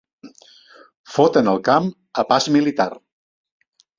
[1.17, 1.91] Foten el camp
[2.21, 2.91] a pas militar.